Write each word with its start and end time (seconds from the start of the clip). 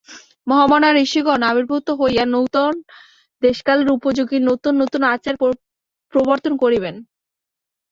মহামনা 0.47 0.89
ঋষিগণ 0.99 1.41
আবির্ভূত 1.49 1.87
হইয়া 1.99 2.25
নূতন 2.33 2.73
দেশকালের 3.41 3.87
উপযোগী 3.97 4.37
নূতন 4.39 4.73
নূতন 4.79 5.03
আচার 5.13 5.35
প্রবর্তন 6.13 6.53
করিবেন। 6.63 6.95